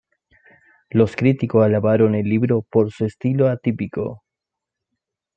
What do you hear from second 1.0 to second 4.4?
críticos alabaron el libro por su estilo atípico.